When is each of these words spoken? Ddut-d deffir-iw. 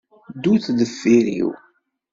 Ddut-d 0.35 0.67
deffir-iw. 0.79 1.49